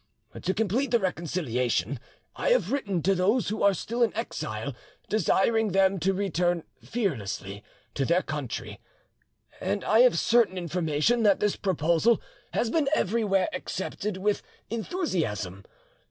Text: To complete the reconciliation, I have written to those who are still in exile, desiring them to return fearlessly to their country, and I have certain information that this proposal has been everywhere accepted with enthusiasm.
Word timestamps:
To 0.41 0.55
complete 0.55 0.89
the 0.89 0.99
reconciliation, 0.99 1.99
I 2.35 2.49
have 2.49 2.71
written 2.71 3.03
to 3.03 3.13
those 3.13 3.49
who 3.49 3.61
are 3.61 3.75
still 3.75 4.01
in 4.01 4.11
exile, 4.15 4.73
desiring 5.09 5.73
them 5.73 5.99
to 5.99 6.11
return 6.15 6.63
fearlessly 6.83 7.63
to 7.93 8.03
their 8.03 8.23
country, 8.23 8.79
and 9.59 9.83
I 9.83 9.99
have 9.99 10.17
certain 10.17 10.57
information 10.57 11.21
that 11.21 11.39
this 11.39 11.55
proposal 11.55 12.19
has 12.53 12.71
been 12.71 12.89
everywhere 12.95 13.47
accepted 13.53 14.17
with 14.17 14.41
enthusiasm. 14.71 15.63